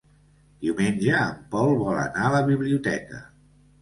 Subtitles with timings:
[0.65, 3.21] Diumenge en Pol vol anar a la biblioteca.